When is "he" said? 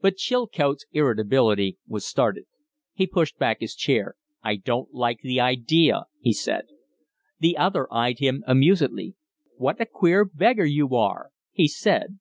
2.92-3.06, 6.18-6.32, 11.52-11.68